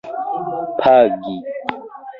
[0.79, 1.33] pagi